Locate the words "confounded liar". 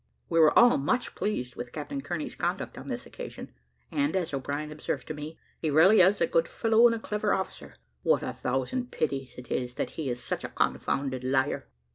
10.49-11.67